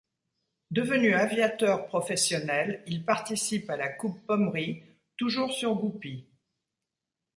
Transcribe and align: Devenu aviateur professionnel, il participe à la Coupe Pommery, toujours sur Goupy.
Devenu 0.71 1.13
aviateur 1.13 1.85
professionnel, 1.85 2.81
il 2.87 3.05
participe 3.05 3.69
à 3.69 3.77
la 3.77 3.87
Coupe 3.87 4.25
Pommery, 4.25 4.81
toujours 5.15 5.53
sur 5.53 5.75
Goupy. 5.75 6.27